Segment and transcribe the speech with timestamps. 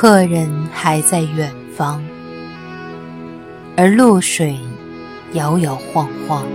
[0.00, 2.00] 客人还在远方，
[3.76, 4.56] 而露水
[5.32, 6.46] 摇摇晃晃，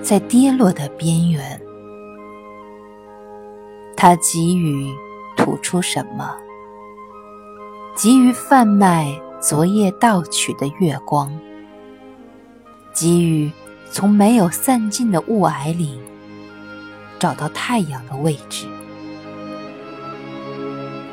[0.00, 1.60] 在跌落的边缘。
[3.96, 4.94] 他急于
[5.36, 6.36] 吐出什么？
[7.96, 11.36] 急于贩卖昨夜盗取的月光，
[12.92, 13.50] 急于
[13.90, 15.98] 从没有散尽的雾霭里
[17.18, 18.68] 找到太阳的位置。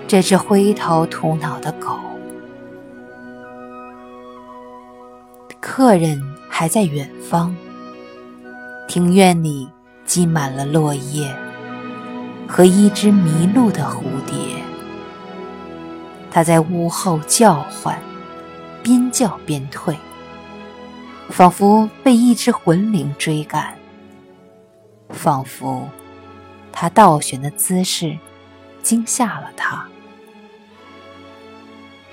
[0.10, 2.00] 这只灰头土脑的狗，
[5.60, 7.56] 客人还在远方。
[8.88, 9.70] 庭院里
[10.06, 11.32] 积满了落叶
[12.48, 14.56] 和一只迷路的蝴蝶，
[16.32, 17.96] 它在屋后叫唤，
[18.82, 19.96] 边叫边退，
[21.30, 23.76] 仿佛被一只魂灵追赶，
[25.10, 25.88] 仿佛
[26.72, 28.18] 它倒悬的姿势
[28.82, 29.88] 惊吓了它。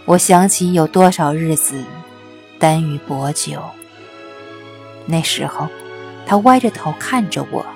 [0.07, 1.83] 我想起有多少日子
[2.61, 3.61] 单于薄酒，
[5.05, 5.69] 那时候
[6.25, 7.67] 他歪着头看着我，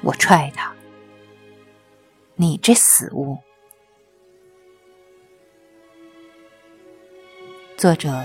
[0.00, 0.72] 我踹他
[2.36, 3.36] ：“你这死物！”
[7.76, 8.24] 作者：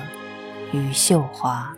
[0.71, 1.75] 余秀华。